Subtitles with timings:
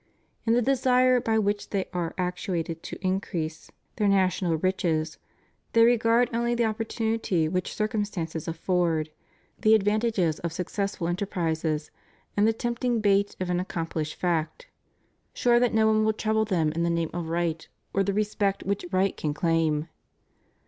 [0.47, 5.19] In the desire by which they are actuated to increase their national riches,
[5.73, 9.11] they regard only the opportunity which circumstances afford,
[9.59, 11.91] the ad vantages of successful enterprises,
[12.35, 14.65] and the tempting bait of an accomphshed fact,
[15.35, 18.63] sure that no one will trouble them in the name of right or the respect
[18.63, 19.87] which right can claim.